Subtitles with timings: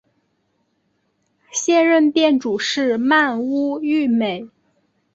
[1.51, 4.49] 现任店主是鳗屋育美。